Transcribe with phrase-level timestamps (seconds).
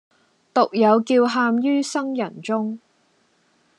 [0.51, 2.79] 獨有叫喊于生人中，